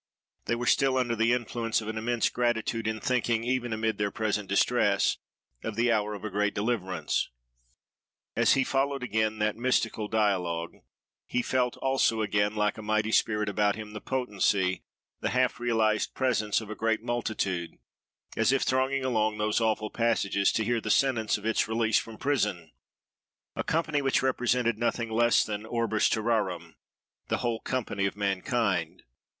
They 0.45 0.55
were 0.55 0.65
still 0.65 0.97
under 0.97 1.15
the 1.15 1.31
influence 1.31 1.79
of 1.79 1.87
an 1.87 1.95
immense 1.95 2.27
gratitude 2.29 2.87
in 2.87 2.99
thinking, 2.99 3.43
even 3.43 3.71
amid 3.71 3.99
their 3.99 4.09
present 4.09 4.49
distress, 4.49 5.17
of 5.63 5.75
the 5.75 5.91
hour 5.91 6.15
of 6.15 6.25
a 6.25 6.31
great 6.31 6.55
deliverance. 6.55 7.29
As 8.35 8.53
he 8.53 8.63
followed 8.63 9.03
again 9.03 9.37
that 9.37 9.55
mystical 9.57 10.07
dialogue, 10.07 10.77
he 11.27 11.43
felt 11.43 11.77
also 11.77 12.23
again, 12.23 12.55
like 12.55 12.79
a 12.79 12.81
mighty 12.81 13.11
spirit 13.11 13.47
about 13.47 13.75
him, 13.75 13.93
the 13.93 14.01
potency, 14.01 14.81
the 15.19 15.29
half 15.29 15.59
realised 15.59 16.15
presence, 16.15 16.61
of 16.61 16.71
a 16.71 16.75
great 16.75 17.03
multitude, 17.03 17.77
as 18.35 18.51
if 18.51 18.63
thronging 18.63 19.05
along 19.05 19.37
those 19.37 19.61
awful 19.61 19.91
passages, 19.91 20.51
to 20.53 20.63
hear 20.65 20.81
the 20.81 20.89
sentence 20.89 21.37
of 21.37 21.45
its 21.45 21.67
release 21.67 21.99
from 21.99 22.17
prison; 22.17 22.71
a 23.55 23.63
company 23.63 24.01
which 24.01 24.23
represented 24.23 24.79
nothing 24.79 25.11
less 25.11 25.43
than—orbis 25.43 26.09
terrarum—the 26.09 27.37
whole 27.37 27.59
company 27.59 28.07
of 28.07 28.15
mankind. 28.17 29.03